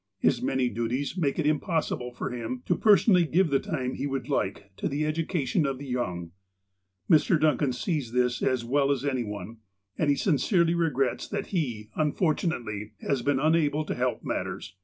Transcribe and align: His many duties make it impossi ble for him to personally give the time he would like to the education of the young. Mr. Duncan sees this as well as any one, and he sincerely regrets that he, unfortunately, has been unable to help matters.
His 0.17 0.41
many 0.41 0.67
duties 0.67 1.15
make 1.15 1.37
it 1.37 1.45
impossi 1.45 1.95
ble 1.95 2.11
for 2.11 2.31
him 2.31 2.63
to 2.65 2.75
personally 2.75 3.23
give 3.23 3.51
the 3.51 3.59
time 3.59 3.93
he 3.93 4.07
would 4.07 4.29
like 4.29 4.71
to 4.77 4.87
the 4.87 5.05
education 5.05 5.63
of 5.63 5.77
the 5.77 5.85
young. 5.85 6.31
Mr. 7.07 7.39
Duncan 7.39 7.71
sees 7.71 8.11
this 8.11 8.41
as 8.41 8.65
well 8.65 8.89
as 8.89 9.05
any 9.05 9.23
one, 9.23 9.57
and 9.99 10.09
he 10.09 10.15
sincerely 10.15 10.73
regrets 10.73 11.27
that 11.27 11.47
he, 11.55 11.91
unfortunately, 11.95 12.93
has 13.01 13.21
been 13.21 13.37
unable 13.39 13.85
to 13.85 13.93
help 13.93 14.23
matters. 14.23 14.73